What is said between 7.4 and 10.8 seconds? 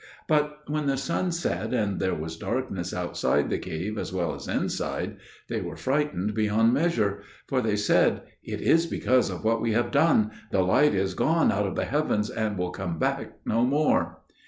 for they said, "It is because of what we have done: the